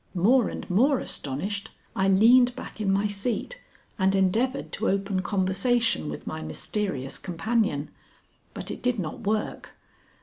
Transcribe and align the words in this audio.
More 0.15 0.49
and 0.49 0.67
more 0.67 0.97
astonished 0.99 1.69
I 1.95 2.07
leaned 2.07 2.55
back 2.55 2.81
in 2.81 2.91
my 2.91 3.05
seat 3.05 3.61
and 3.99 4.15
endeavored 4.15 4.71
to 4.71 4.89
open 4.89 5.21
conversation 5.21 6.09
with 6.09 6.25
my 6.25 6.41
mysterious 6.41 7.19
companion. 7.19 7.91
But 8.55 8.71
it 8.71 8.81
did 8.81 8.97
not 8.97 9.19
work. 9.19 9.75